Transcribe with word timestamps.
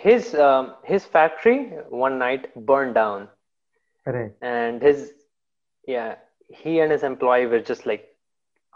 his 0.00 0.34
um, 0.34 0.74
his 0.82 1.04
factory 1.04 1.58
one 1.90 2.18
night 2.18 2.48
burned 2.66 2.94
down. 2.94 3.28
Right. 4.06 4.32
and 4.40 4.80
his 4.82 5.12
yeah 5.86 6.14
he 6.48 6.80
and 6.80 6.90
his 6.90 7.02
employee 7.02 7.46
were 7.46 7.60
just 7.60 7.84
like 7.84 8.06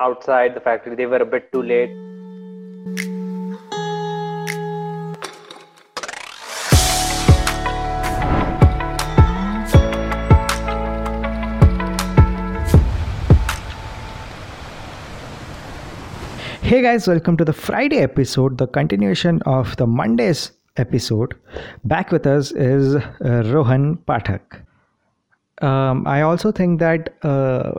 outside 0.01 0.55
the 0.55 0.61
factory. 0.61 0.95
They 0.95 1.07
were 1.07 1.17
a 1.17 1.25
bit 1.25 1.51
too 1.51 1.63
late. 1.63 1.89
Hey 16.61 16.83
guys, 16.83 17.09
welcome 17.09 17.39
to 17.39 17.45
the 17.45 17.53
Friday 17.53 17.99
episode, 17.99 18.59
the 18.59 18.67
continuation 18.67 19.41
of 19.47 19.75
the 19.77 19.87
Mondays 19.87 20.53
episode. 20.77 21.35
Back 21.85 22.11
with 22.11 22.27
us 22.27 22.53
is 22.53 22.97
uh, 22.97 23.43
Rohan 23.47 23.97
Pathak. 24.09 24.63
Um, 25.63 26.07
I 26.07 26.23
also 26.23 26.51
think 26.53 26.81
that 26.81 27.15
uh, 27.23 27.73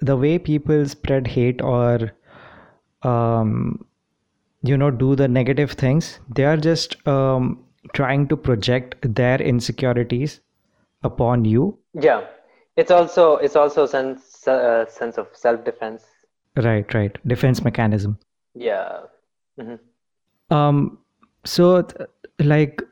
the 0.00 0.16
way 0.16 0.38
people 0.38 0.86
spread 0.86 1.26
hate 1.26 1.62
or 1.62 2.12
um, 3.02 3.84
you 4.62 4.76
know 4.76 4.90
do 4.90 5.14
the 5.16 5.28
negative 5.28 5.72
things, 5.72 6.20
they 6.34 6.44
are 6.44 6.56
just 6.56 6.96
um, 7.08 7.64
trying 7.94 8.28
to 8.28 8.36
project 8.36 8.96
their 9.14 9.40
insecurities 9.40 10.40
upon 11.02 11.44
you. 11.44 11.78
yeah 11.94 12.22
it's 12.76 12.90
also 12.90 13.36
it's 13.36 13.56
also 13.56 13.86
sense 13.86 14.46
uh, 14.46 14.84
sense 14.86 15.16
of 15.18 15.28
self-defense 15.32 16.02
Right, 16.56 16.92
right. 16.94 17.16
Defense 17.26 17.62
mechanism. 17.64 18.18
yeah 18.54 19.00
Mhm. 19.58 19.78
Um, 20.50 20.98
so, 21.46 21.86
like, 22.38 22.82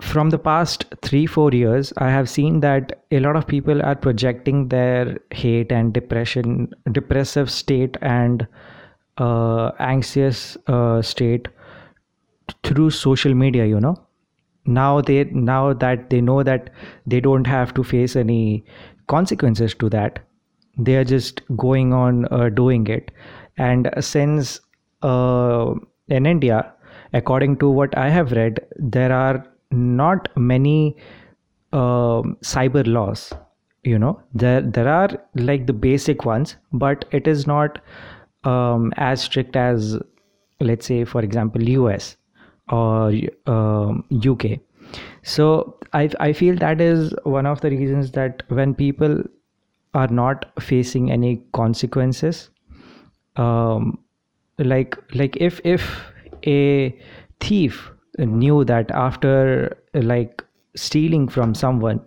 from 0.00 0.30
the 0.30 0.38
past 0.38 0.84
three, 1.02 1.26
four 1.26 1.50
years, 1.52 1.92
I 1.98 2.10
have 2.10 2.28
seen 2.28 2.60
that 2.60 3.04
a 3.10 3.20
lot 3.20 3.36
of 3.36 3.46
people 3.46 3.82
are 3.82 3.96
projecting 3.96 4.68
their 4.68 5.18
hate 5.32 5.72
and 5.72 5.92
depression, 5.92 6.72
depressive 6.92 7.50
state, 7.50 7.96
and 8.00 8.46
uh, 9.18 9.72
anxious 9.80 10.56
uh, 10.68 11.02
state 11.02 11.48
through 12.64 12.90
social 12.90 13.34
media. 13.34 13.66
You 13.66 13.80
know, 13.80 13.96
now 14.66 15.00
they 15.00 15.24
now 15.24 15.72
that 15.74 16.10
they 16.10 16.20
know 16.20 16.42
that 16.42 16.70
they 17.06 17.20
don't 17.20 17.46
have 17.46 17.74
to 17.74 17.84
face 17.84 18.16
any 18.16 18.64
consequences 19.08 19.74
to 19.74 19.88
that 19.90 20.20
they 20.78 20.96
are 20.96 21.04
just 21.04 21.42
going 21.56 21.92
on 21.92 22.26
uh, 22.32 22.48
doing 22.50 22.86
it 22.86 23.10
and 23.58 23.90
since 24.00 24.60
uh, 25.02 25.74
in 26.08 26.26
india 26.26 26.72
according 27.12 27.56
to 27.56 27.68
what 27.68 27.96
i 27.98 28.08
have 28.08 28.32
read 28.32 28.60
there 28.78 29.12
are 29.12 29.44
not 29.70 30.28
many 30.36 30.96
um 31.72 32.36
cyber 32.42 32.86
laws 32.86 33.32
you 33.84 33.98
know. 33.98 34.20
There 34.34 34.60
there 34.60 34.88
are 34.88 35.08
like 35.34 35.66
the 35.66 35.72
basic 35.72 36.24
ones 36.24 36.56
but 36.72 37.04
it 37.10 37.26
is 37.28 37.46
not 37.46 37.80
um, 38.44 38.92
as 38.96 39.22
strict 39.22 39.56
as 39.56 39.96
let's 40.60 40.86
say 40.86 41.04
for 41.04 41.22
example 41.22 41.62
us 41.86 42.16
or 42.68 43.12
um, 43.46 44.04
uk 44.26 44.44
so 45.22 45.78
I, 45.92 46.10
I 46.20 46.32
feel 46.32 46.56
that 46.56 46.80
is 46.80 47.14
one 47.24 47.46
of 47.46 47.60
the 47.60 47.70
reasons 47.70 48.12
that 48.12 48.42
when 48.48 48.74
people 48.74 49.22
are 49.94 50.08
not 50.08 50.46
facing 50.60 51.10
any 51.10 51.42
consequences 51.52 52.50
um, 53.36 53.98
like 54.58 54.96
like 55.14 55.36
if 55.36 55.60
if 55.64 55.88
a 56.46 56.98
thief 57.40 57.90
knew 58.18 58.64
that 58.64 58.90
after 58.90 59.76
like 59.94 60.44
stealing 60.74 61.28
from 61.28 61.54
someone 61.54 62.00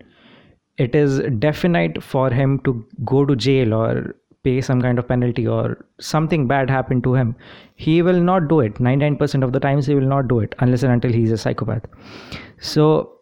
it 0.77 0.95
is 0.95 1.19
definite 1.39 2.01
for 2.01 2.29
him 2.29 2.59
to 2.59 2.85
go 3.05 3.25
to 3.25 3.35
jail 3.35 3.73
or 3.73 4.15
pay 4.43 4.59
some 4.59 4.81
kind 4.81 4.97
of 4.97 5.07
penalty 5.07 5.47
or 5.47 5.85
something 5.99 6.47
bad 6.47 6.67
happened 6.67 7.03
to 7.03 7.13
him. 7.13 7.35
He 7.75 8.01
will 8.01 8.19
not 8.19 8.47
do 8.47 8.59
it. 8.59 8.75
99% 8.75 9.43
of 9.43 9.51
the 9.53 9.59
times 9.59 9.85
he 9.85 9.93
will 9.93 10.07
not 10.07 10.27
do 10.27 10.39
it 10.39 10.55
unless 10.57 10.81
and 10.81 10.91
until 10.91 11.13
he's 11.13 11.31
a 11.31 11.37
psychopath. 11.37 11.83
So 12.59 13.21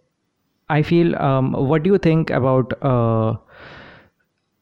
i 0.70 0.82
feel 0.82 1.16
um, 1.18 1.52
what 1.54 1.84
do 1.84 1.92
you 1.92 1.98
think 1.98 2.30
about 2.30 2.74
uh, 2.84 3.36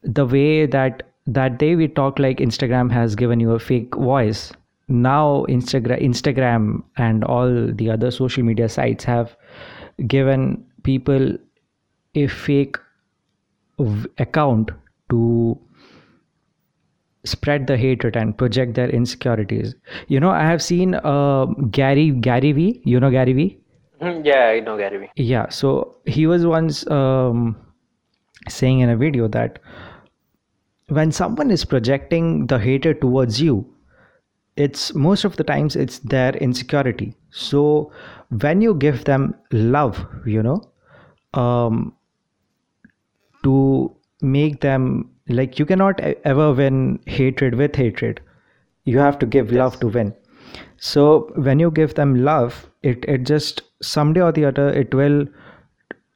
the 0.03 0.25
way 0.25 0.65
that 0.65 1.03
that 1.25 1.57
day 1.63 1.75
we 1.75 1.87
talk 1.87 2.19
like 2.19 2.37
instagram 2.37 2.91
has 2.91 3.15
given 3.15 3.39
you 3.39 3.51
a 3.51 3.59
fake 3.59 3.95
voice 3.95 4.51
now 4.87 5.45
instagram 5.49 6.01
instagram 6.01 6.81
and 6.97 7.23
all 7.23 7.51
the 7.73 7.89
other 7.89 8.09
social 8.11 8.43
media 8.43 8.69
sites 8.69 9.03
have 9.03 9.35
given 10.07 10.63
people 10.83 11.33
a 12.15 12.27
fake 12.27 12.77
v- 13.79 14.07
account 14.17 14.71
to 15.09 15.59
spread 17.25 17.67
the 17.67 17.75
hatred 17.77 18.15
and 18.15 18.37
project 18.37 18.75
their 18.75 18.89
insecurities 18.89 19.75
you 20.07 20.19
know 20.19 20.29
i 20.29 20.43
have 20.43 20.61
seen 20.61 20.95
uh, 20.95 21.45
gary 21.79 22.11
gary 22.11 22.51
vee 22.53 22.81
you 22.85 22.99
know 22.99 23.11
gary 23.11 23.33
vee 23.33 23.57
Mhm. 24.01 24.23
yeah 24.25 24.45
i 24.55 24.59
know 24.59 24.77
gary 24.77 24.97
Vee. 24.99 25.09
yeah 25.15 25.49
so 25.49 25.69
he 26.05 26.27
was 26.27 26.45
once 26.45 26.85
um, 26.91 27.55
saying 28.47 28.79
in 28.79 28.89
a 28.89 28.95
video 28.95 29.27
that 29.27 29.57
when 30.89 31.11
someone 31.11 31.49
is 31.55 31.65
projecting 31.65 32.45
the 32.47 32.59
hatred 32.59 33.01
towards 33.01 33.41
you 33.41 33.55
it's 34.57 34.93
most 34.95 35.23
of 35.23 35.37
the 35.37 35.43
times 35.43 35.75
it's 35.75 35.99
their 35.99 36.35
insecurity. 36.37 37.15
So 37.31 37.91
when 38.29 38.61
you 38.61 38.73
give 38.73 39.05
them 39.05 39.35
love 39.51 40.05
you 40.25 40.43
know 40.43 40.61
um, 41.33 41.93
to 43.43 43.95
make 44.21 44.61
them 44.61 45.09
like 45.29 45.59
you 45.59 45.65
cannot 45.65 45.99
ever 45.99 46.53
win 46.53 46.99
hatred 47.05 47.55
with 47.55 47.75
hatred. 47.75 48.21
You 48.85 48.99
have 48.99 49.19
to 49.19 49.25
give 49.25 49.51
love 49.51 49.79
to 49.81 49.87
win. 49.87 50.13
So 50.77 51.31
when 51.35 51.59
you 51.59 51.71
give 51.71 51.95
them 51.95 52.23
love 52.23 52.69
it 52.83 53.05
it 53.07 53.23
just 53.23 53.61
someday 53.81 54.21
or 54.21 54.31
the 54.31 54.45
other 54.45 54.69
it 54.69 54.93
will 54.93 55.25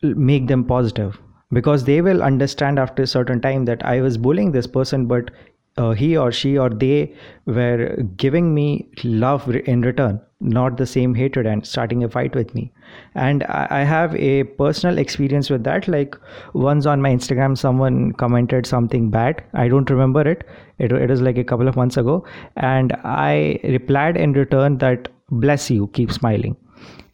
make 0.02 0.48
them 0.48 0.64
positive. 0.64 1.20
Because 1.54 1.84
they 1.84 2.02
will 2.02 2.24
understand 2.24 2.80
after 2.80 3.04
a 3.04 3.08
certain 3.08 3.42
time 3.42 3.66
that 3.66 3.86
i 3.86 4.00
was 4.02 4.18
bullying 4.18 4.52
this 4.54 4.68
person 4.68 5.06
but 5.06 5.32
uh, 5.78 5.92
he 5.92 6.18
or 6.18 6.32
she 6.32 6.58
or 6.58 6.70
they 6.70 7.14
were 7.46 7.96
giving 8.18 8.54
me 8.54 8.90
love 9.04 9.50
in 9.56 9.82
return 9.82 10.20
not 10.42 10.78
the 10.78 10.86
same 10.86 11.14
hatred 11.14 11.46
and 11.46 11.66
starting 11.66 12.04
a 12.04 12.10
fight 12.10 12.36
with 12.36 12.54
me. 12.56 12.72
And 13.16 13.44
I, 13.44 13.84
have 13.84 14.16
a 14.16 14.44
personal 14.44 14.98
experience 14.98 15.50
with 15.50 15.64
that. 15.64 15.88
Like 15.88 16.16
once 16.54 16.86
on 16.86 17.02
my 17.02 17.10
instagram 17.12 17.58
someone 17.58 18.14
commented 18.14 18.66
something 18.66 19.10
bad. 19.10 19.44
I 19.54 19.68
don't 19.68 19.90
remember 19.90 20.22
it. 20.22 20.48
It, 20.80 20.92
it 20.92 21.10
was 21.10 21.22
like 21.22 21.38
a 21.38 21.44
couple 21.44 21.68
of 21.68 21.76
months 21.76 21.98
ago. 21.98 22.26
And 22.58 22.94
i 23.04 23.60
replied 23.64 24.18
in 24.18 24.34
return 24.34 24.80
that 24.80 25.10
bless 25.30 25.70
you. 25.70 25.88
Keep 25.94 26.12
smiling. 26.12 26.58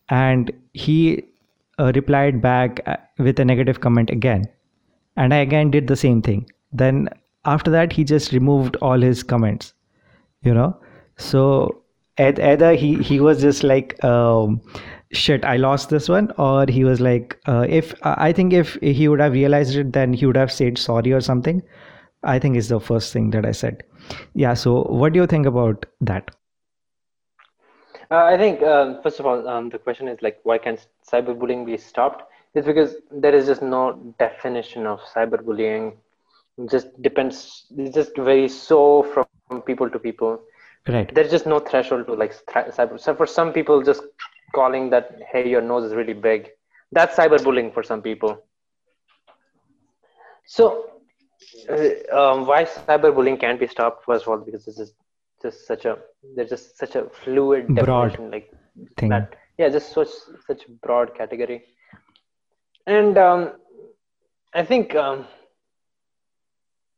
And 0.09 0.51
he 0.73 1.23
uh, 1.79 1.91
replied 1.93 2.41
back 2.41 2.79
uh, 2.85 2.97
with 3.19 3.39
a 3.39 3.45
negative 3.45 3.81
comment 3.81 4.09
again. 4.09 4.47
And 5.17 5.33
i 5.33 5.37
again 5.37 5.71
did 5.71 5.87
the 5.87 5.95
same 5.95 6.21
thing. 6.21 6.49
Then 6.71 7.09
after 7.53 7.71
that 7.71 7.93
he 7.97 8.03
just 8.11 8.31
removed 8.31 8.77
all 8.81 9.07
his 9.07 9.23
comments 9.23 9.73
you 10.49 10.53
know 10.53 10.69
so 11.17 11.43
either 12.19 12.73
he 12.73 12.95
he 13.09 13.19
was 13.19 13.41
just 13.41 13.63
like 13.63 13.95
um, 14.03 14.61
shit 15.11 15.45
i 15.45 15.55
lost 15.57 15.89
this 15.89 16.09
one 16.09 16.31
or 16.37 16.65
he 16.67 16.83
was 16.83 16.99
like 16.99 17.37
uh, 17.47 17.65
if 17.81 17.93
i 18.03 18.31
think 18.31 18.53
if 18.53 18.73
he 18.81 19.07
would 19.07 19.19
have 19.19 19.33
realized 19.33 19.75
it 19.83 19.93
then 19.93 20.13
he 20.13 20.25
would 20.25 20.41
have 20.43 20.51
said 20.51 20.77
sorry 20.77 21.13
or 21.19 21.21
something 21.21 21.61
i 22.23 22.39
think 22.39 22.57
is 22.57 22.69
the 22.69 22.79
first 22.79 23.13
thing 23.13 23.29
that 23.35 23.45
i 23.45 23.51
said 23.51 23.83
yeah 24.33 24.53
so 24.65 24.81
what 25.03 25.13
do 25.13 25.19
you 25.19 25.27
think 25.35 25.45
about 25.53 25.85
that 26.01 26.35
Uh, 28.09 28.23
I 28.23 28.37
think 28.37 28.61
um, 28.63 29.01
first 29.03 29.19
of 29.19 29.25
all, 29.25 29.47
um, 29.47 29.69
the 29.69 29.77
question 29.77 30.07
is 30.07 30.21
like, 30.21 30.39
why 30.43 30.57
can't 30.57 30.85
cyberbullying 31.09 31.65
be 31.65 31.77
stopped? 31.77 32.23
It's 32.53 32.65
because 32.65 32.95
there 33.11 33.35
is 33.35 33.47
just 33.47 33.61
no 33.61 34.13
definition 34.17 34.87
of 34.87 35.01
cyberbullying. 35.13 35.97
It 36.57 36.69
just 36.69 37.01
depends. 37.01 37.65
It's 37.77 37.95
just 37.95 38.15
very 38.17 38.47
so 38.47 39.03
from 39.03 39.61
people 39.61 39.89
to 39.89 39.99
people. 39.99 40.41
right 40.87 41.13
There's 41.13 41.31
just 41.31 41.45
no 41.45 41.59
threshold 41.59 42.07
to 42.07 42.13
like 42.13 42.33
cyber. 42.45 42.99
So 42.99 43.15
for 43.15 43.25
some 43.25 43.53
people, 43.53 43.81
just 43.83 44.01
calling 44.53 44.89
that, 44.89 45.19
hey, 45.31 45.47
your 45.49 45.61
nose 45.61 45.83
is 45.83 45.93
really 45.93 46.13
big, 46.13 46.49
that's 46.91 47.15
cyberbullying 47.15 47.73
for 47.73 47.83
some 47.83 48.01
people. 48.01 48.43
So, 50.45 50.91
uh, 51.69 52.17
um, 52.17 52.45
why 52.47 52.63
cyberbullying 52.63 53.39
can't 53.39 53.59
be 53.59 53.67
stopped? 53.67 54.05
First 54.05 54.23
of 54.23 54.29
all, 54.29 54.37
because 54.37 54.65
this 54.65 54.79
is 54.79 54.93
just 55.41 55.67
such 55.67 55.85
a 55.85 55.97
there's 56.35 56.49
just 56.49 56.77
such 56.77 56.95
a 56.95 57.09
fluid 57.23 57.67
Broad 57.75 58.17
like 58.31 58.51
thing 58.97 59.09
that. 59.09 59.35
Yeah, 59.57 59.69
just 59.69 59.91
such 59.91 60.09
such 60.47 60.67
broad 60.81 61.15
category. 61.15 61.63
And 62.85 63.17
um, 63.17 63.53
I 64.53 64.63
think 64.63 64.95
um, 64.95 65.25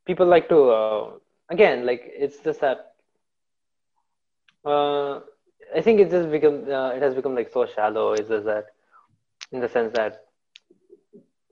people 0.06 0.26
like 0.26 0.50
to 0.50 0.70
uh, 0.70 1.12
again 1.50 1.86
like 1.86 2.02
it's 2.06 2.38
just 2.44 2.62
that 2.62 2.94
uh, 4.66 5.20
I 5.76 5.82
think 5.82 6.00
it 6.00 6.10
just 6.10 6.30
become 6.32 6.70
uh, 6.70 6.90
it 6.90 7.02
has 7.02 7.14
become 7.14 7.36
like 7.36 7.52
so 7.52 7.66
shallow. 7.66 8.14
Is 8.14 8.28
just 8.28 8.46
that 8.46 8.68
in 9.52 9.60
the 9.60 9.70
sense 9.70 9.94
that 9.96 10.26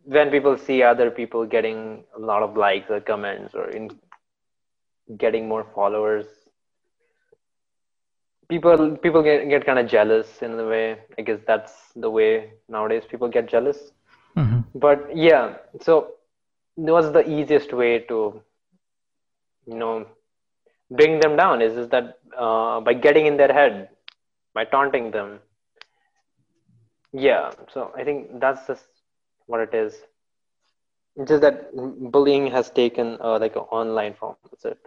when 0.03 0.29
people 0.29 0.57
see 0.57 0.81
other 0.83 1.11
people 1.11 1.45
getting 1.45 2.03
a 2.15 2.19
lot 2.19 2.43
of 2.43 2.55
likes 2.57 2.89
or 2.89 2.99
comments 2.99 3.53
or 3.53 3.69
in 3.69 3.89
getting 5.17 5.47
more 5.47 5.65
followers, 5.75 6.25
people 8.49 8.97
people 8.97 9.23
get, 9.23 9.47
get 9.49 9.65
kind 9.65 9.79
of 9.79 9.87
jealous 9.87 10.41
in 10.41 10.59
a 10.59 10.65
way. 10.65 10.99
I 11.17 11.21
guess 11.21 11.39
that's 11.45 11.73
the 11.95 12.09
way 12.09 12.53
nowadays 12.67 13.03
people 13.09 13.27
get 13.27 13.47
jealous. 13.47 13.91
Mm-hmm. 14.35 14.59
But 14.75 15.15
yeah, 15.15 15.57
so 15.81 16.13
what's 16.77 17.11
the 17.11 17.29
easiest 17.29 17.73
way 17.73 17.99
to 17.99 18.41
you 19.67 19.75
know 19.75 20.05
bring 20.91 21.19
them 21.19 21.35
down 21.35 21.61
is, 21.61 21.77
is 21.77 21.89
that 21.89 22.17
uh, 22.37 22.79
by 22.81 22.93
getting 22.93 23.25
in 23.25 23.37
their 23.37 23.53
head 23.53 23.89
by 24.53 24.63
taunting 24.65 25.11
them. 25.11 25.39
Yeah 27.13 27.51
so 27.73 27.91
i 27.97 28.03
think 28.03 28.39
that's 28.39 28.67
just 28.67 28.87
what 29.47 29.59
it 29.61 29.73
is. 29.73 30.05
It's 31.17 31.29
just 31.29 31.41
that 31.41 31.71
bullying 32.11 32.47
has 32.51 32.69
taken 32.71 33.17
uh, 33.21 33.39
like 33.39 33.55
an 33.55 33.63
online 33.71 34.13
form 34.13 34.37
that's 34.43 34.65
it. 34.65 34.79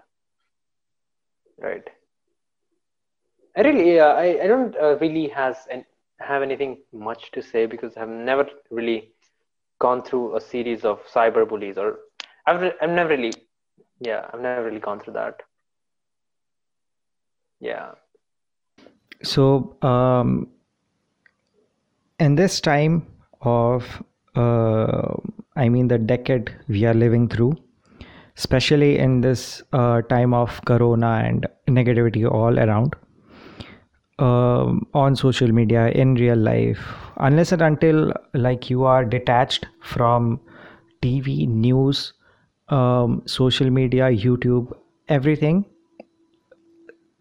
Right. 1.58 1.90
I 3.56 3.62
really 3.62 3.98
uh, 4.00 4.12
I, 4.14 4.42
I 4.44 4.46
don't 4.46 4.76
uh, 4.76 4.96
really 5.00 5.28
has 5.28 5.66
and 5.70 5.84
have 6.18 6.42
anything 6.42 6.78
much 6.92 7.30
to 7.32 7.42
say 7.42 7.66
because 7.66 7.96
i've 7.96 8.08
never 8.08 8.46
really 8.70 9.12
gone 9.80 10.02
through 10.02 10.36
a 10.36 10.40
series 10.40 10.84
of 10.84 11.00
cyber 11.12 11.48
bullies 11.48 11.78
or 11.78 11.98
i've, 12.46 12.72
I've 12.80 12.90
never 12.90 13.10
really 13.10 13.32
yeah 14.00 14.28
i've 14.32 14.40
never 14.40 14.64
really 14.64 14.80
gone 14.80 15.00
through 15.00 15.14
that. 15.14 15.42
Yeah. 17.60 17.90
So 19.22 19.76
um, 19.82 20.48
in 22.18 22.34
this 22.36 22.60
time 22.60 23.06
of 23.42 24.02
uh, 24.36 25.14
i 25.56 25.68
mean 25.68 25.88
the 25.88 25.98
decade 25.98 26.54
we 26.68 26.84
are 26.84 26.94
living 26.94 27.28
through 27.28 27.52
especially 28.36 28.98
in 28.98 29.20
this 29.20 29.62
uh, 29.72 30.00
time 30.02 30.32
of 30.32 30.64
corona 30.64 31.22
and 31.26 31.46
negativity 31.68 32.30
all 32.30 32.58
around 32.58 32.94
um, 34.20 34.86
on 34.94 35.16
social 35.16 35.52
media 35.52 35.88
in 35.88 36.14
real 36.14 36.36
life 36.36 36.80
unless 37.18 37.52
and 37.52 37.62
until 37.62 38.12
like 38.34 38.70
you 38.70 38.84
are 38.84 39.04
detached 39.04 39.66
from 39.82 40.38
tv 41.02 41.48
news 41.48 42.12
um, 42.68 43.22
social 43.26 43.70
media 43.70 44.10
youtube 44.10 44.72
everything 45.08 45.64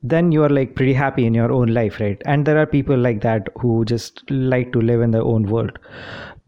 then 0.01 0.31
you 0.31 0.44
are 0.44 0.50
like 0.50 0.75
pretty 0.75 0.94
happy 0.94 1.25
in 1.25 1.34
your 1.34 1.51
own 1.51 1.74
life 1.74 2.00
right? 2.00 2.22
And 2.25 2.46
there 2.46 2.57
are 2.57 2.66
people 2.66 2.98
like 2.98 3.22
that 3.22 3.48
who 3.57 3.84
just 3.86 4.30
like 4.30 4.72
to 4.74 4.81
live 4.81 5.02
in 5.02 5.12
their 5.12 5.24
own 5.24 5.44
world. 5.44 5.78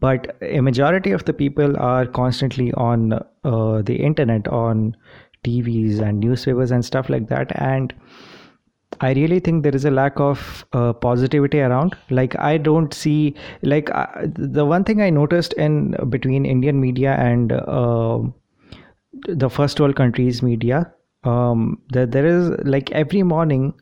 But 0.00 0.36
a 0.40 0.60
majority 0.60 1.12
of 1.12 1.24
the 1.26 1.32
people 1.32 1.76
are 1.78 2.06
constantly 2.06 2.72
on 2.72 3.12
uh, 3.12 3.82
the 3.82 3.96
internet 3.96 4.48
on 4.48 4.96
tvs 5.44 6.00
and 6.00 6.20
newspapers 6.20 6.70
and 6.70 6.84
stuff 6.84 7.10
like 7.10 7.28
that 7.28 7.50
and 7.60 7.92
i 9.00 9.12
really 9.12 9.40
think 9.40 9.62
there 9.62 9.74
is 9.74 9.84
a 9.84 9.90
lack 9.90 10.18
of 10.20 10.64
uh, 10.72 10.92
positivity 10.92 11.60
around. 11.60 11.96
Like 12.10 12.36
i 12.38 12.56
don't 12.58 12.94
see 12.94 13.34
like 13.62 13.90
uh, 13.90 14.06
the 14.36 14.64
one 14.64 14.84
thing 14.84 15.00
i 15.02 15.10
noticed 15.10 15.52
in 15.54 15.96
between 16.08 16.46
indian 16.46 16.80
media 16.80 17.12
and 17.14 17.52
uh, 17.52 18.20
the 19.28 19.50
first 19.50 19.80
world 19.80 19.96
countries 19.96 20.42
media 20.42 20.90
um 21.24 21.78
there, 21.90 22.06
there 22.06 22.26
is 22.26 22.50
like 22.64 22.90
every 22.92 23.22
morning 23.22 23.72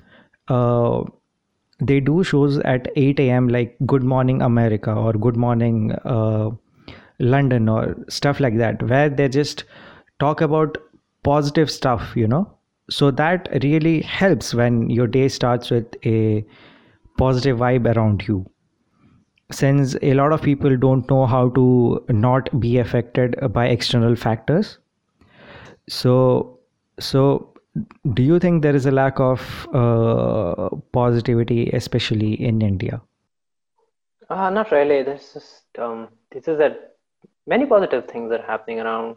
uh 0.48 1.02
they 1.80 2.00
do 2.00 2.22
shows 2.22 2.58
at 2.58 2.88
8 2.96 3.20
a.m 3.20 3.48
like 3.48 3.76
good 3.86 4.02
morning 4.02 4.42
america 4.42 4.92
or 4.92 5.12
good 5.12 5.36
morning 5.36 5.92
uh 6.04 6.50
london 7.18 7.68
or 7.68 7.96
stuff 8.08 8.40
like 8.40 8.58
that 8.58 8.82
where 8.82 9.08
they 9.08 9.28
just 9.28 9.64
talk 10.18 10.40
about 10.40 10.76
positive 11.22 11.70
stuff 11.70 12.12
you 12.16 12.26
know 12.26 12.46
so 12.90 13.10
that 13.10 13.48
really 13.62 14.00
helps 14.02 14.52
when 14.54 14.88
your 14.90 15.06
day 15.06 15.28
starts 15.28 15.70
with 15.70 15.96
a 16.04 16.44
positive 17.18 17.58
vibe 17.58 17.86
around 17.94 18.26
you 18.28 18.38
since 19.52 19.96
a 20.02 20.14
lot 20.14 20.32
of 20.32 20.42
people 20.42 20.76
don't 20.76 21.10
know 21.10 21.26
how 21.26 21.48
to 21.50 22.04
not 22.08 22.48
be 22.60 22.78
affected 22.78 23.36
by 23.52 23.66
external 23.66 24.16
factors 24.16 24.78
so 25.88 26.60
so, 27.00 27.54
do 28.14 28.22
you 28.22 28.38
think 28.38 28.62
there 28.62 28.74
is 28.74 28.86
a 28.86 28.90
lack 28.90 29.18
of 29.20 29.68
uh, 29.72 30.68
positivity, 30.92 31.70
especially 31.70 32.34
in 32.34 32.62
India? 32.62 33.00
Uh, 34.28 34.50
not 34.50 34.70
really. 34.70 35.02
There's 35.02 35.32
just 35.32 35.64
um, 35.78 36.08
this 36.30 36.46
is 36.46 36.58
that 36.58 36.96
many 37.46 37.66
positive 37.66 38.06
things 38.06 38.30
are 38.32 38.42
happening 38.42 38.80
around. 38.80 39.16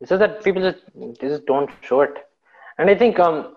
It's 0.00 0.10
just 0.10 0.20
that 0.20 0.44
people 0.44 0.62
just 0.62 0.84
just 1.20 1.46
don't 1.46 1.70
show 1.80 2.02
it, 2.02 2.27
and 2.78 2.90
I 2.90 2.94
think 2.94 3.18
um, 3.18 3.56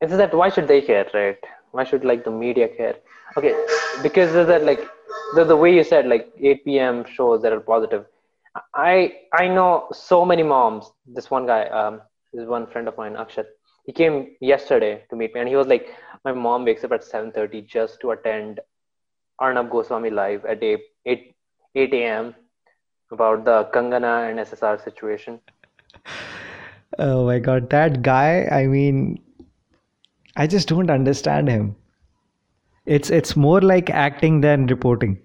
it's 0.00 0.16
that 0.16 0.34
why 0.34 0.48
should 0.48 0.68
they 0.68 0.80
care, 0.82 1.06
right? 1.14 1.38
Why 1.72 1.84
should 1.84 2.04
like 2.04 2.24
the 2.24 2.30
media 2.30 2.68
care? 2.68 2.96
Okay, 3.36 3.54
because 4.02 4.34
of 4.34 4.46
that 4.48 4.64
like 4.64 4.80
the 5.34 5.44
the 5.44 5.56
way 5.56 5.74
you 5.74 5.84
said 5.84 6.06
like 6.06 6.32
8 6.40 6.64
p.m. 6.64 7.04
shows 7.04 7.42
that 7.42 7.52
are 7.52 7.60
positive 7.60 8.06
I 8.74 9.12
I 9.32 9.48
know 9.48 9.88
so 9.92 10.24
many 10.24 10.42
moms. 10.42 10.90
This 11.06 11.30
one 11.30 11.46
guy, 11.46 11.66
um, 11.68 12.00
this 12.32 12.46
one 12.48 12.66
friend 12.66 12.88
of 12.88 12.96
mine, 12.96 13.14
Akshat. 13.14 13.46
He 13.84 13.92
came 13.92 14.36
yesterday 14.40 15.04
to 15.10 15.16
meet 15.16 15.34
me, 15.34 15.40
and 15.40 15.48
he 15.48 15.56
was 15.56 15.66
like, 15.66 15.94
"My 16.24 16.32
mom 16.32 16.64
wakes 16.64 16.84
up 16.84 16.92
at 16.92 17.04
7:30 17.04 17.62
just 17.62 18.00
to 18.00 18.10
attend 18.10 18.60
Arnab 19.38 19.70
Goswami 19.70 20.10
live 20.10 20.44
at 20.44 20.62
8 20.62 20.80
8, 21.06 21.34
8 21.74 21.94
a.m. 21.94 22.34
about 23.12 23.44
the 23.44 23.64
Kangana 23.72 24.28
and 24.30 24.40
SSR 24.40 24.76
situation." 24.82 25.40
Oh 26.98 27.24
my 27.26 27.38
god, 27.38 27.70
that 27.70 28.02
guy! 28.02 28.48
I 28.50 28.66
mean, 28.66 29.20
I 30.36 30.46
just 30.46 30.68
don't 30.68 30.90
understand 30.90 31.48
him. 31.48 31.76
It's 32.86 33.10
it's 33.10 33.36
more 33.36 33.60
like 33.60 33.90
acting 33.90 34.40
than 34.40 34.66
reporting. 34.66 35.18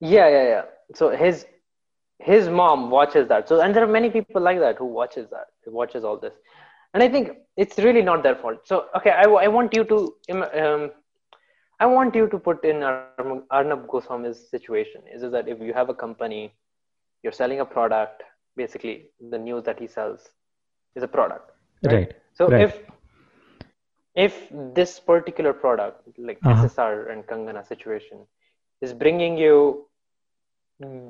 Yeah, 0.00 0.28
yeah, 0.28 0.44
yeah. 0.44 0.62
So 0.94 1.10
his 1.10 1.46
his 2.18 2.48
mom 2.48 2.90
watches 2.90 3.28
that 3.28 3.48
so 3.48 3.60
and 3.60 3.74
there 3.74 3.84
are 3.84 3.92
many 3.94 4.10
people 4.10 4.40
like 4.40 4.58
that 4.58 4.76
who 4.78 4.86
watches 4.86 5.28
that 5.30 5.48
who 5.64 5.72
watches 5.72 6.04
all 6.04 6.16
this 6.16 6.32
and 6.92 7.02
i 7.02 7.08
think 7.08 7.32
it's 7.56 7.78
really 7.78 8.02
not 8.02 8.22
their 8.22 8.36
fault 8.36 8.60
so 8.64 8.86
okay 8.96 9.10
i, 9.10 9.24
I 9.24 9.48
want 9.48 9.74
you 9.74 9.84
to 9.84 10.14
um, 10.30 10.90
i 11.80 11.86
want 11.86 12.14
you 12.14 12.28
to 12.28 12.38
put 12.38 12.64
in 12.64 12.82
arnab 12.82 13.88
goswami's 13.88 14.48
situation 14.48 15.02
is 15.12 15.30
that 15.32 15.48
if 15.48 15.60
you 15.60 15.72
have 15.74 15.88
a 15.88 15.94
company 15.94 16.54
you're 17.22 17.32
selling 17.32 17.60
a 17.60 17.64
product 17.64 18.22
basically 18.56 19.06
the 19.30 19.38
news 19.38 19.64
that 19.64 19.78
he 19.78 19.86
sells 19.86 20.28
is 20.94 21.02
a 21.02 21.08
product 21.08 21.50
right, 21.84 21.94
right. 21.94 22.12
so 22.32 22.48
right. 22.48 22.62
if 22.62 22.78
if 24.14 24.48
this 24.74 25.00
particular 25.00 25.52
product 25.52 26.08
like 26.18 26.38
uh-huh. 26.44 26.68
ssr 26.68 27.10
and 27.12 27.26
kangana 27.26 27.66
situation 27.66 28.18
is 28.80 28.92
bringing 28.92 29.36
you 29.36 29.86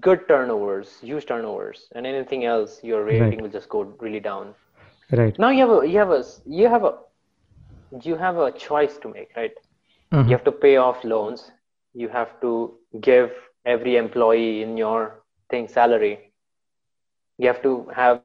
good 0.00 0.28
turnovers, 0.28 0.98
huge 1.00 1.26
turnovers, 1.26 1.88
and 1.94 2.06
anything 2.06 2.44
else, 2.44 2.80
your 2.82 3.04
rating 3.04 3.22
right. 3.22 3.40
will 3.40 3.48
just 3.48 3.68
go 3.68 3.82
really 4.00 4.20
down. 4.20 4.54
Right. 5.10 5.38
Now 5.38 5.50
you 5.50 5.60
have 5.60 5.82
a 5.82 5.88
you 5.88 5.98
have 5.98 6.10
a 6.10 6.24
you 6.46 6.68
have 6.68 6.84
a 6.84 6.98
you 8.02 8.16
have 8.16 8.38
a 8.38 8.52
choice 8.52 8.98
to 8.98 9.08
make, 9.08 9.30
right? 9.36 9.52
Mm-hmm. 10.12 10.28
You 10.28 10.36
have 10.36 10.44
to 10.44 10.52
pay 10.52 10.76
off 10.76 11.04
loans. 11.04 11.50
You 11.94 12.08
have 12.08 12.40
to 12.40 12.74
give 13.00 13.32
every 13.64 13.96
employee 13.96 14.62
in 14.62 14.76
your 14.76 15.22
thing 15.50 15.68
salary. 15.68 16.32
You 17.38 17.48
have 17.48 17.62
to 17.62 17.90
have 17.94 18.22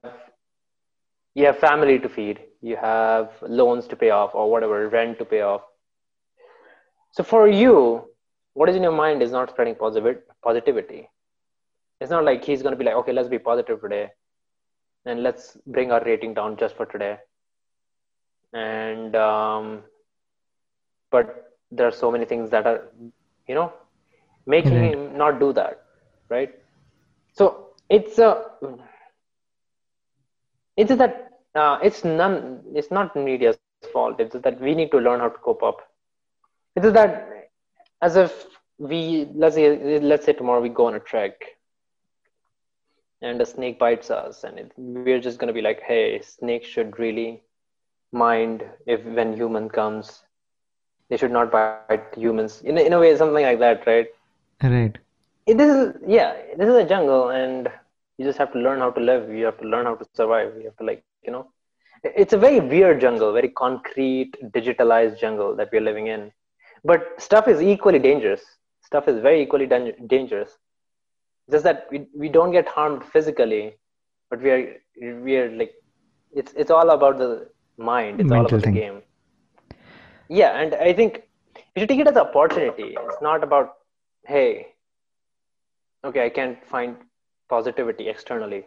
you 1.36 1.46
have 1.46 1.60
family 1.60 2.00
to 2.00 2.10
feed. 2.10 2.40
You 2.62 2.76
have 2.76 3.32
loans 3.42 3.88
to 3.88 3.96
pay 3.96 4.10
off 4.10 4.36
or 4.36 4.52
whatever 4.52 4.88
rent 4.90 5.20
to 5.20 5.26
pay 5.26 5.42
off. 5.42 5.62
So 7.12 7.24
for 7.24 7.48
you, 7.48 8.10
what 8.54 8.70
is 8.70 8.76
in 8.76 8.84
your 8.84 8.92
mind 8.92 9.22
is 9.22 9.32
not 9.32 9.50
spreading 9.50 9.76
positive 9.76 10.18
positivity 10.44 11.08
it's 12.02 12.12
not 12.12 12.24
like 12.24 12.44
he's 12.44 12.62
going 12.62 12.74
to 12.74 12.78
be 12.78 12.86
like 12.86 12.96
okay 12.96 13.14
let's 13.14 13.30
be 13.30 13.40
positive 13.40 13.82
today 13.82 14.10
and 15.06 15.24
let's 15.24 15.58
bring 15.68 15.92
our 15.92 16.04
rating 16.04 16.34
down 16.34 16.58
just 16.58 16.76
for 16.76 16.86
today 16.86 17.18
and 18.54 19.16
um, 19.16 19.84
but 21.12 21.58
there 21.72 21.88
are 21.88 21.98
so 22.04 22.12
many 22.12 22.26
things 22.26 22.50
that 22.50 22.66
are 22.66 22.82
you 23.48 23.56
know 23.56 23.72
making 24.46 24.74
mm-hmm. 24.74 25.10
him 25.10 25.18
not 25.18 25.40
do 25.40 25.52
that 25.54 25.84
right 26.30 26.56
so 27.34 27.68
it's 27.90 28.18
a 28.20 28.46
it's 30.80 30.96
that 30.98 31.32
uh, 31.56 31.80
it's 31.84 32.06
none 32.06 32.62
it's 32.76 32.92
not 32.92 33.16
media's 33.18 33.64
fault. 33.64 33.94
It's 33.94 34.10
that 34.14 34.62
we 34.62 34.76
need 34.76 34.92
to 34.92 34.98
learn 34.98 35.20
how 35.20 35.30
to 35.30 35.38
cope 35.40 35.40
up. 35.42 35.56
It's 36.58 36.70
that 36.76 37.22
as 38.02 38.16
if 38.18 38.32
we 38.78 39.28
let's 39.36 39.56
say 39.56 40.00
let's 40.00 40.26
say 40.26 40.34
tomorrow 40.34 40.62
we 40.62 40.70
go 40.70 40.88
on 40.88 40.96
a 40.96 41.00
trek 41.00 41.34
and 43.22 43.42
a 43.42 43.46
snake 43.46 43.80
bites 43.80 44.12
us 44.12 44.44
and 44.44 44.60
it, 44.60 44.72
we're 44.78 45.20
just 45.20 45.40
going 45.40 45.48
to 45.48 45.54
be 45.54 45.62
like 45.62 45.82
hey 45.82 46.20
snake 46.22 46.64
should 46.64 46.98
really 47.00 47.42
mind 48.12 48.64
if 48.86 49.04
when 49.06 49.34
human 49.34 49.70
comes. 49.70 50.24
They 51.10 51.18
should 51.18 51.32
not 51.32 51.52
bite 51.52 51.84
humans. 52.16 52.62
In, 52.64 52.78
a- 52.78 52.82
in 52.82 52.94
a 52.94 53.00
way 53.00 53.16
something 53.16 53.44
like 53.46 53.60
that 53.60 53.86
right? 53.88 54.08
Right. 54.64 54.98
it, 55.46 55.58
this 55.58 55.70
is 55.70 55.96
yeah 56.08 56.34
this 56.58 56.68
is 56.70 56.76
a 56.76 56.84
jungle 56.86 57.30
and 57.30 57.70
you 58.20 58.26
just 58.26 58.40
have 58.40 58.54
to 58.54 58.60
learn 58.60 58.80
how 58.80 58.92
to 58.92 59.02
live. 59.02 59.30
You 59.34 59.46
have 59.46 59.60
to 59.62 59.68
learn 59.68 59.88
how 59.88 59.96
to 59.96 60.06
survive. 60.14 60.54
You 60.58 60.66
have 60.66 60.78
to 60.78 60.86
like 60.86 61.04
you 61.24 61.32
know. 61.32 61.48
It's 62.04 62.34
a 62.34 62.38
very 62.38 62.60
weird 62.62 63.02
jungle 63.02 63.34
very 63.34 63.50
concrete 63.50 64.34
digitalized 64.58 65.20
jungle 65.20 65.56
that 65.58 65.70
we're 65.74 65.82
living 65.90 66.08
in. 66.08 66.32
But 66.84 67.22
stuff 67.22 67.48
is 67.48 67.62
equally 67.62 68.00
dangerous. 68.00 68.44
Stuff 68.82 69.08
is 69.10 69.20
very 69.22 69.42
equally 69.44 69.68
dan- 69.68 70.08
dangerous. 70.08 70.58
Just 71.52 71.64
that 71.66 71.88
we, 71.92 72.08
we 72.16 72.30
don't 72.30 72.52
get 72.52 72.68
harmed 72.68 73.04
physically 73.06 73.78
but 74.30 74.42
we 74.42 74.52
are 74.52 74.64
we 75.28 75.38
are 75.38 75.52
like 75.52 75.74
it's 76.34 76.54
it's 76.54 76.72
all 76.72 76.92
about 76.92 77.18
the 77.18 77.50
mind. 77.78 78.22
It's 78.22 78.32
all 78.32 78.44
Mental 78.44 78.60
about 78.60 78.64
thing. 78.64 78.74
the 78.74 78.80
game. 78.80 79.02
Yeah 80.30 80.60
and 80.60 80.76
i 80.76 80.94
think 80.94 81.24
you 81.76 81.82
should 81.82 81.90
take 81.90 82.00
it 82.00 82.08
as 82.08 82.16
an 82.16 82.28
opportunity. 82.28 82.98
It's 83.08 83.22
not 83.22 83.44
about 83.44 83.76
hey 84.28 84.76
okay 86.06 86.26
i 86.26 86.30
can't 86.30 86.64
find 86.66 86.98
positivity 87.50 88.10
externally. 88.10 88.66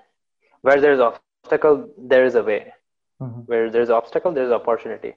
Where 0.63 0.81
there's 0.81 1.01
obstacle 1.01 1.89
there 1.99 2.25
is 2.25 2.35
a 2.35 2.43
way. 2.43 2.73
Mhm. 3.21 3.47
where 3.47 3.71
there's 3.71 3.91
obstacle 3.91 4.33
there's 4.33 4.53
opportunity. 4.53 5.15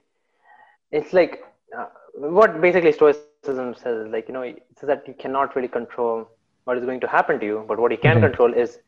It's 0.90 1.12
like 1.12 1.42
uh, 1.78 1.86
what 2.14 2.60
basically 2.60 2.92
stoicism 2.92 3.46
says 3.48 3.72
is 3.74 3.82
like 3.84 4.00
you 4.00 4.04
know 4.06 4.14
it 4.14 4.30
says 4.50 4.60
that 4.60 4.78
you 4.80 4.86
cannot 4.90 5.30
really 5.30 5.44
control 5.44 6.06
what 6.48 6.58
is 6.60 6.66
going 6.66 6.84
to 6.86 6.92
happen 6.94 7.26
to 7.28 7.32
you 7.34 7.56
but 7.58 7.68
what 7.72 7.82
you 7.86 7.92
can 7.96 8.12
Right. 8.12 8.20
control 8.20 8.52
is 8.52 8.78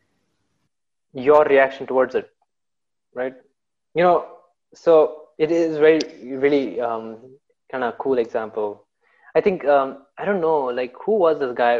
your 1.12 1.45
reaction 1.45 1.87
towards 1.87 2.14
it. 2.14 2.31
Right? 3.14 3.35
You 3.95 4.02
know 4.02 4.26
so 4.75 5.22
it 5.42 5.50
is 5.50 5.76
very 5.78 6.00
really 6.44 6.80
um, 6.80 7.18
kind 7.70 7.84
of 7.84 7.99
cool 7.99 8.18
example. 8.18 8.87
I 9.34 9.40
think 9.40 9.64
um, 9.64 9.99
i 10.18 10.25
don't 10.26 10.40
know 10.40 10.58
like 10.80 10.94
who 11.04 11.16
was 11.25 11.38
this 11.40 11.54
guy? 11.56 11.75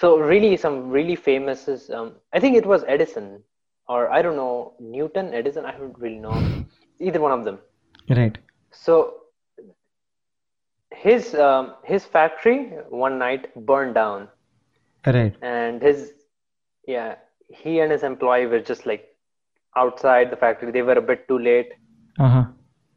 So 0.00 0.18
really 0.18 0.56
some 0.56 0.90
really 0.90 1.16
famous 1.16 1.68
is 1.68 1.90
um, 1.90 2.12
i 2.32 2.40
think 2.40 2.56
it 2.56 2.66
was 2.66 2.84
edison 2.88 3.26
or 3.88 4.10
i 4.10 4.22
don't 4.22 4.36
know 4.36 4.74
newton 4.80 5.32
edison 5.34 5.64
i 5.66 5.72
don't 5.72 5.98
really 5.98 6.18
know. 6.18 6.36
Either 7.00 7.20
one 7.20 7.32
of 7.38 7.44
them. 7.44 7.58
Right. 8.08 8.38
so 8.70 8.94
his 11.04 11.34
um, 11.34 11.74
his 11.84 12.04
factory 12.04 12.58
one 12.90 13.18
night 13.18 13.52
burned 13.66 13.94
down. 13.94 14.28
Right. 15.06 15.34
and 15.42 15.82
his 15.82 16.12
yeah 16.86 17.16
he 17.48 17.80
and 17.80 17.90
his 17.92 18.02
employee 18.04 18.46
were 18.46 18.60
just 18.60 18.86
like 18.86 19.08
outside 19.76 20.30
the 20.30 20.36
factory. 20.36 20.70
They 20.70 20.82
were 20.82 20.98
a 21.02 21.02
bit 21.02 21.26
too 21.28 21.38
late 21.38 21.72
Uh 22.18 22.28
huh. 22.28 22.44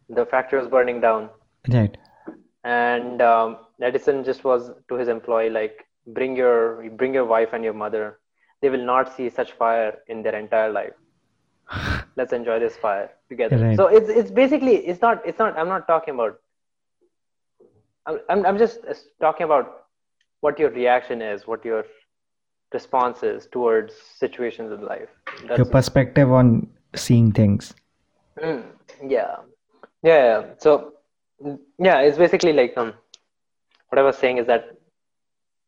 the 0.09 0.25
factory 0.25 0.59
was 0.59 0.67
burning 0.67 0.99
down 1.01 1.29
Right. 1.69 1.97
and 2.63 3.21
um, 3.21 3.57
edison 3.81 4.23
just 4.23 4.43
was 4.43 4.71
to 4.89 4.95
his 4.95 5.07
employee 5.07 5.49
like 5.49 5.85
bring 6.07 6.35
your 6.35 6.89
bring 6.91 7.13
your 7.13 7.25
wife 7.25 7.53
and 7.53 7.63
your 7.63 7.73
mother 7.73 8.19
they 8.61 8.69
will 8.69 8.85
not 8.85 9.11
see 9.15 9.29
such 9.29 9.53
fire 9.53 9.97
in 10.07 10.21
their 10.21 10.35
entire 10.35 10.71
life 10.71 10.93
let's 12.17 12.33
enjoy 12.33 12.59
this 12.59 12.77
fire 12.77 13.09
together 13.29 13.57
Right. 13.57 13.75
so 13.77 13.87
it's 13.87 14.09
it's 14.09 14.31
basically 14.31 14.75
it's 14.93 15.01
not 15.01 15.25
it's 15.25 15.39
not 15.39 15.57
i'm 15.57 15.67
not 15.67 15.87
talking 15.87 16.13
about 16.13 16.39
i'm 18.05 18.19
i'm, 18.29 18.45
I'm 18.45 18.57
just 18.57 18.79
uh, 18.89 18.93
talking 19.19 19.45
about 19.45 19.85
what 20.41 20.59
your 20.59 20.69
reaction 20.69 21.21
is 21.21 21.47
what 21.47 21.65
your 21.65 21.83
response 22.73 23.23
is 23.23 23.47
towards 23.51 23.93
situations 23.95 24.71
in 24.71 24.81
life 24.81 25.09
that's 25.47 25.57
Your 25.57 25.65
perspective 25.65 26.31
on 26.31 26.67
seeing 26.95 27.31
things. 27.31 27.73
Mm, 28.41 28.63
yeah. 29.07 29.37
yeah 30.03 30.43
so 30.57 30.93
yeah 31.79 31.99
it's 32.01 32.17
basically 32.17 32.53
like 32.53 32.77
um 32.77 32.93
what 33.89 33.99
i 33.99 34.01
was 34.01 34.17
saying 34.17 34.37
is 34.37 34.47
that 34.47 34.77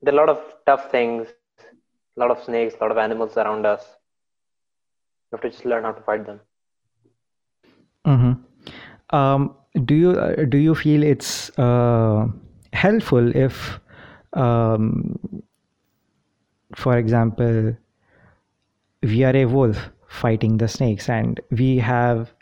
there 0.02 0.14
are 0.14 0.18
a 0.18 0.20
lot 0.20 0.30
of 0.30 0.42
tough 0.66 0.92
things 0.92 1.28
a 1.60 2.20
lot 2.20 2.32
of 2.32 2.44
snakes 2.44 2.76
a 2.80 2.84
lot 2.84 2.92
of 2.92 2.98
animals 2.98 3.38
around 3.38 3.66
us 3.66 3.84
you 5.32 5.38
have 5.38 5.42
to 5.42 5.50
just 5.50 5.66
learn 5.66 5.84
how 5.84 5.92
to 5.92 6.02
fight 6.02 6.26
them 6.26 6.40
Mm-hmm. 8.08 9.16
Um, 9.16 9.56
do 9.86 9.96
you 9.96 10.12
uh, 10.12 10.46
do 10.46 10.58
you 10.58 10.74
feel 10.74 11.04
it's 11.04 11.50
uh, 11.60 12.28
helpful 12.74 13.36
if, 13.36 13.80
um, 14.34 15.44
for 16.76 16.98
example, 16.98 17.76
we 19.04 19.24
are 19.24 19.36
a 19.36 19.46
wolf 19.46 19.90
fighting 20.08 20.58
the 20.58 20.68
snakes, 20.68 21.10
and 21.10 21.42
we 21.52 21.78
have 21.78 22.34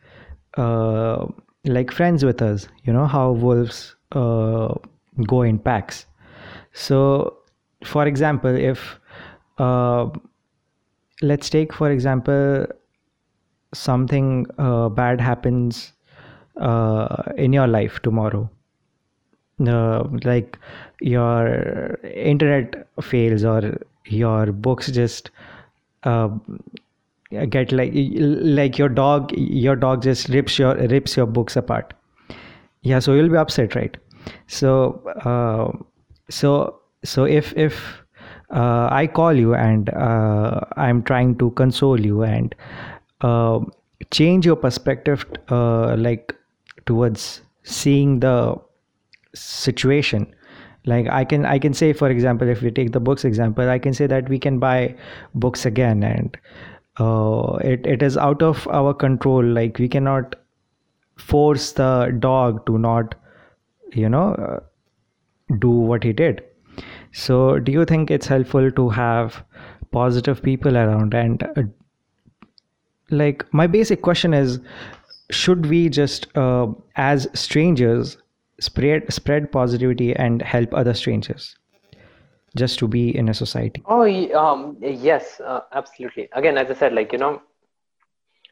uh, 0.57 1.25
like 1.65 1.91
friends 1.91 2.23
with 2.23 2.41
us? 2.41 2.67
You 2.83 2.93
know 2.93 3.05
how 3.05 3.31
wolves 3.31 3.95
uh, 4.11 4.73
go 5.27 5.41
in 5.41 5.59
packs. 5.59 6.05
So, 6.73 7.37
for 7.83 8.05
example, 8.07 8.55
if 8.55 8.99
uh, 9.57 10.09
let's 11.21 11.49
take 11.49 11.73
for 11.73 11.89
example 11.91 12.65
something 13.73 14.45
uh, 14.57 14.89
bad 14.89 15.21
happens 15.21 15.93
uh, 16.57 17.23
in 17.37 17.53
your 17.53 17.67
life 17.67 17.99
tomorrow 18.01 18.49
like 20.23 20.57
your 21.01 21.97
internet 22.03 22.87
fails 23.01 23.43
or 23.43 23.79
your 24.05 24.51
books 24.51 24.91
just 24.91 25.31
get 27.45 27.71
like 27.71 27.91
like 27.93 28.77
your 28.77 28.89
dog 28.89 29.31
your 29.35 29.75
dog 29.75 30.01
just 30.03 30.29
rips 30.29 30.57
your 30.57 30.75
rips 30.75 31.17
your 31.17 31.25
books 31.25 31.55
apart. 31.55 31.93
Yeah 32.81 32.99
so 32.99 33.13
you'll 33.13 33.29
be 33.29 33.37
upset 33.37 33.75
right? 33.75 33.97
So 34.47 35.01
uh, 35.25 35.71
so 36.29 36.79
so 37.03 37.25
if 37.25 37.53
if 37.55 38.03
uh, 38.51 38.87
i 38.91 39.07
call 39.07 39.33
you 39.33 39.53
and 39.53 39.89
uh, 39.89 40.61
i'm 40.77 41.01
trying 41.03 41.37
to 41.37 41.51
console 41.51 41.99
you 41.99 42.23
and 42.23 42.55
uh, 43.21 43.59
change 44.11 44.45
your 44.45 44.55
perspective 44.55 45.25
uh, 45.49 45.95
like 45.97 46.35
towards 46.85 47.41
seeing 47.63 48.19
the 48.19 48.55
situation 49.33 50.25
like 50.85 51.07
i 51.09 51.25
can 51.25 51.45
i 51.45 51.57
can 51.57 51.73
say 51.73 51.91
for 51.93 52.09
example 52.09 52.47
if 52.47 52.61
we 52.61 52.71
take 52.71 52.91
the 52.91 52.99
books 52.99 53.25
example 53.25 53.69
i 53.69 53.79
can 53.79 53.93
say 53.93 54.07
that 54.07 54.29
we 54.29 54.39
can 54.39 54.59
buy 54.59 54.95
books 55.33 55.65
again 55.65 56.03
and 56.03 56.37
uh, 56.99 57.57
it, 57.61 57.85
it 57.85 58.01
is 58.01 58.17
out 58.17 58.41
of 58.41 58.67
our 58.67 58.93
control. 58.93 59.43
Like 59.43 59.79
we 59.79 59.87
cannot 59.87 60.35
force 61.17 61.71
the 61.73 62.15
dog 62.19 62.65
to 62.65 62.77
not 62.77 63.15
you 63.93 64.09
know 64.09 64.33
uh, 64.35 64.59
do 65.59 65.69
what 65.69 66.03
he 66.03 66.13
did. 66.13 66.43
So 67.11 67.59
do 67.59 67.71
you 67.71 67.85
think 67.85 68.11
it's 68.11 68.27
helpful 68.27 68.71
to 68.71 68.89
have 68.89 69.43
positive 69.91 70.41
people 70.41 70.77
around? 70.77 71.13
And 71.13 71.43
uh, 71.43 71.63
like 73.09 73.45
my 73.53 73.67
basic 73.67 74.01
question 74.01 74.33
is 74.33 74.59
should 75.31 75.65
we 75.67 75.89
just 75.89 76.27
uh, 76.37 76.67
as 76.95 77.27
strangers 77.33 78.17
spread 78.59 79.11
spread 79.11 79.51
positivity 79.51 80.15
and 80.15 80.41
help 80.41 80.73
other 80.73 80.93
strangers 80.93 81.55
just 82.55 82.79
to 82.79 82.87
be 82.87 83.15
in 83.15 83.29
a 83.29 83.33
society. 83.33 83.83
Oh 83.85 84.03
um 84.43 84.77
yes 84.81 85.39
uh, 85.41 85.61
absolutely. 85.73 86.29
Again 86.33 86.57
as 86.57 86.69
i 86.71 86.73
said 86.73 86.93
like 86.93 87.11
you 87.13 87.19
know 87.19 87.41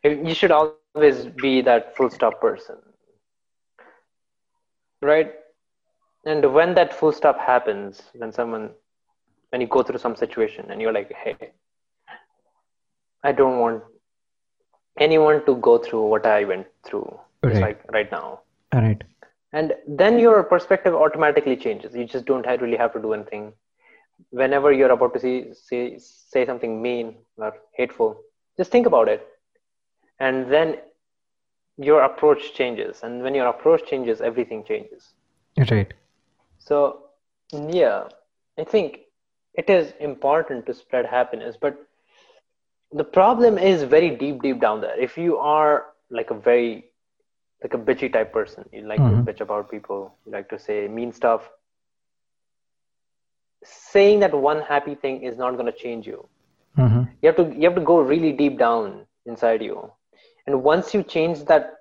you 0.03 0.33
should 0.33 0.51
always 0.51 1.25
be 1.41 1.61
that 1.61 1.95
full 1.97 2.09
stop 2.09 2.39
person. 2.41 2.75
Right? 5.01 5.31
And 6.25 6.53
when 6.53 6.73
that 6.75 6.93
full 6.93 7.11
stop 7.11 7.37
happens 7.39 8.01
when 8.15 8.31
someone 8.31 8.71
when 9.49 9.61
you 9.61 9.67
go 9.67 9.83
through 9.83 9.99
some 9.99 10.15
situation 10.15 10.65
and 10.71 10.81
you're 10.81 10.93
like 10.93 11.11
hey 11.23 11.51
i 13.23 13.31
don't 13.31 13.59
want 13.59 13.83
anyone 14.99 15.43
to 15.45 15.55
go 15.67 15.77
through 15.77 16.05
what 16.13 16.25
i 16.25 16.43
went 16.43 16.67
through 16.85 17.07
Right. 17.43 17.61
like 17.61 17.81
right 17.91 18.11
now. 18.11 18.39
All 18.73 18.81
right. 18.81 19.03
And 19.51 19.73
then 19.87 20.17
your 20.17 20.43
perspective 20.43 20.95
automatically 20.95 21.55
changes. 21.57 21.93
You 21.93 22.05
just 22.05 22.25
don't 22.25 22.45
really 22.47 22.77
have 22.77 22.93
to 22.93 23.01
do 23.01 23.13
anything 23.13 23.53
whenever 24.31 24.71
you're 24.71 24.91
about 24.91 25.13
to 25.13 25.19
see, 25.19 25.53
say 25.53 25.97
say 25.97 26.45
something 26.45 26.81
mean 26.81 27.15
or 27.37 27.53
hateful, 27.73 28.17
just 28.57 28.71
think 28.71 28.85
about 28.85 29.07
it, 29.07 29.25
and 30.19 30.49
then 30.51 30.77
your 31.77 32.01
approach 32.03 32.53
changes. 32.53 33.01
And 33.03 33.21
when 33.23 33.33
your 33.35 33.47
approach 33.47 33.85
changes, 33.85 34.21
everything 34.21 34.63
changes. 34.63 35.13
Right. 35.57 35.93
So 36.59 36.99
yeah, 37.51 38.03
I 38.57 38.63
think 38.63 38.99
it 39.53 39.69
is 39.69 39.93
important 39.99 40.65
to 40.67 40.73
spread 40.73 41.05
happiness, 41.05 41.55
but 41.59 41.75
the 42.91 43.03
problem 43.03 43.57
is 43.57 43.83
very 43.83 44.09
deep, 44.11 44.41
deep 44.41 44.59
down 44.59 44.81
there. 44.81 44.97
If 44.99 45.17
you 45.17 45.37
are 45.37 45.85
like 46.09 46.29
a 46.31 46.33
very 46.35 46.85
like 47.63 47.73
a 47.73 47.77
bitchy 47.77 48.11
type 48.11 48.31
person, 48.33 48.63
you 48.71 48.81
like 48.81 48.99
Mhm. 48.99 49.09
to 49.09 49.31
bitch 49.31 49.41
about 49.41 49.69
people, 49.71 50.15
you 50.25 50.31
like 50.31 50.49
to 50.49 50.59
say 50.59 50.87
mean 50.87 51.11
stuff. 51.11 51.49
Saying 53.63 54.19
that 54.19 54.33
one 54.33 54.61
happy 54.61 54.95
thing 54.95 55.23
is 55.23 55.37
not 55.37 55.53
going 55.53 55.65
to 55.65 55.71
change 55.77 56.07
you. 56.07 56.27
Mm-hmm. 56.77 57.03
You 57.21 57.27
have 57.27 57.35
to 57.37 57.55
you 57.55 57.63
have 57.63 57.75
to 57.75 57.81
go 57.81 57.99
really 57.99 58.31
deep 58.31 58.57
down 58.57 59.05
inside 59.25 59.61
you, 59.61 59.91
and 60.47 60.63
once 60.63 60.93
you 60.93 61.03
change 61.03 61.43
that 61.45 61.73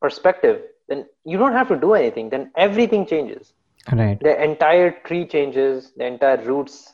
perspective, 0.00 0.62
then 0.88 1.06
you 1.24 1.38
don't 1.38 1.52
have 1.52 1.68
to 1.68 1.76
do 1.76 1.94
anything. 1.94 2.30
Then 2.30 2.50
everything 2.56 3.06
changes 3.06 3.52
Right. 3.92 4.20
the 4.20 4.42
entire 4.42 4.90
tree 5.04 5.26
changes 5.26 5.92
the 5.96 6.04
entire 6.06 6.42
roots 6.44 6.92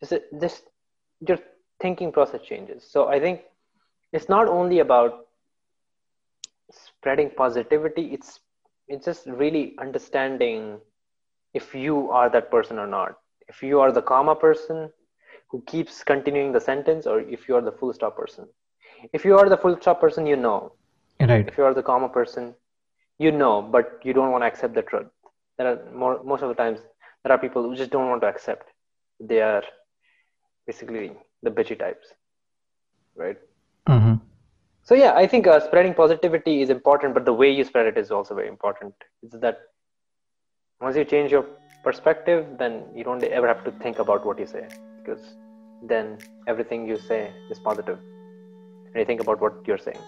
just 0.00 0.14
just 0.40 0.62
your 1.28 1.38
thinking 1.80 2.12
process 2.12 2.42
changes 2.42 2.84
so 2.90 3.08
i 3.08 3.18
think 3.18 3.40
it's 4.12 4.28
not 4.28 4.48
only 4.48 4.78
about 4.80 5.26
spreading 6.70 7.30
positivity 7.36 8.04
it's 8.14 8.40
it's 8.88 9.04
just 9.04 9.26
really 9.26 9.74
understanding 9.80 10.78
if 11.54 11.74
you 11.74 12.10
are 12.10 12.28
that 12.30 12.50
person 12.50 12.78
or 12.78 12.86
not 12.86 13.18
if 13.48 13.62
you 13.62 13.80
are 13.80 13.92
the 13.92 14.02
comma 14.02 14.34
person 14.34 14.90
who 15.50 15.62
keeps 15.66 16.02
continuing 16.02 16.52
the 16.52 16.60
sentence 16.60 17.06
or 17.06 17.20
if 17.20 17.48
you 17.48 17.56
are 17.56 17.60
the 17.62 17.72
full 17.72 17.92
stop 17.92 18.16
person. 18.16 18.46
If 19.12 19.24
you 19.24 19.36
are 19.38 19.48
the 19.48 19.56
full 19.56 19.76
stop 19.80 20.00
person 20.00 20.26
you 20.26 20.36
know. 20.36 20.72
Right. 21.20 21.46
if 21.48 21.56
you 21.56 21.64
are 21.64 21.74
the 21.74 21.82
comma 21.82 22.08
person 22.08 22.54
you 23.18 23.30
know 23.32 23.62
but 23.62 24.00
you 24.02 24.12
don't 24.12 24.30
want 24.30 24.42
to 24.42 24.46
accept 24.46 24.74
the 24.74 24.82
truth. 24.82 25.06
There 25.58 25.68
are 25.68 25.78
more 25.94 26.22
most 26.24 26.42
of 26.42 26.48
the 26.48 26.54
times 26.54 26.80
there 27.22 27.32
are 27.32 27.38
people 27.38 27.62
who 27.62 27.76
just 27.76 27.90
don't 27.90 28.08
want 28.08 28.22
to 28.22 28.28
accept 28.28 28.68
they 29.20 29.40
are 29.40 29.62
basically 30.66 31.12
the 31.42 31.50
bitchy 31.50 31.78
types 31.78 32.08
right? 33.16 33.38
Mm-hmm. 33.88 34.14
so 34.82 34.94
yeah 34.94 35.12
i 35.14 35.26
think 35.26 35.46
uh, 35.46 35.60
spreading 35.60 35.94
positivity 35.94 36.62
is 36.62 36.70
important 36.70 37.14
but 37.14 37.24
the 37.24 37.32
way 37.40 37.50
you 37.50 37.64
spread 37.64 37.86
it 37.86 37.98
is 37.98 38.10
also 38.10 38.34
very 38.34 38.48
important. 38.48 38.94
It's 39.22 39.36
that 39.40 39.58
once 40.80 40.96
you 40.96 41.04
change 41.04 41.30
your 41.30 41.46
perspective 41.84 42.46
then 42.58 42.82
you 42.94 43.04
don't 43.04 43.22
ever 43.24 43.46
have 43.46 43.62
to 43.64 43.72
think 43.82 43.98
about 43.98 44.26
what 44.26 44.38
you 44.38 44.46
say 44.46 44.66
because 44.98 45.24
then 45.82 46.18
everything 46.46 46.88
you 46.88 46.96
say 46.96 47.30
is 47.50 47.58
positive. 47.58 47.98
And 48.86 49.00
you 49.00 49.04
think 49.04 49.20
about 49.20 49.40
what 49.40 49.54
you're 49.66 49.78
saying 49.78 49.98